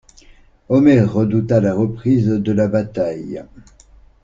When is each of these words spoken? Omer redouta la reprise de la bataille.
Omer 0.69 1.05
redouta 1.05 1.59
la 1.61 1.75
reprise 1.75 2.25
de 2.29 2.51
la 2.51 2.67
bataille. 2.67 3.43